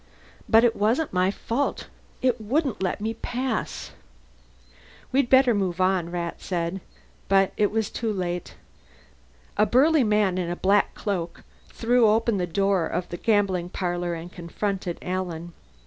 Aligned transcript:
"But 0.49 0.63
it 0.63 0.75
wasn't 0.75 1.13
my 1.13 1.29
fault. 1.29 1.87
It 2.23 2.41
wouldn't 2.41 2.81
let 2.81 3.01
me 3.01 3.13
pass." 3.13 3.91
"We'd 5.11 5.29
better 5.29 5.53
move 5.53 5.79
on," 5.79 6.09
Rat 6.09 6.41
said. 6.41 6.81
But 7.27 7.53
it 7.55 7.69
was 7.69 7.91
too 7.91 8.11
late. 8.11 8.55
A 9.57 9.67
burly 9.67 10.03
man 10.03 10.39
in 10.39 10.49
a 10.49 10.55
black 10.55 10.95
cloak 10.95 11.43
threw 11.69 12.07
open 12.07 12.37
the 12.37 12.47
door 12.47 12.87
of 12.87 13.09
the 13.09 13.17
gambling 13.17 13.69
parlor 13.69 14.15
and 14.15 14.31
confronted 14.33 14.97
Alan. 15.03 15.53